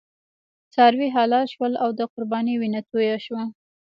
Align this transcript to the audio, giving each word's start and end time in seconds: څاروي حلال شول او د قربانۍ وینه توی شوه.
څاروي 0.73 1.09
حلال 1.17 1.45
شول 1.53 1.73
او 1.83 1.89
د 1.99 2.01
قربانۍ 2.13 2.55
وینه 2.57 2.81
توی 2.89 3.07
شوه. 3.25 3.43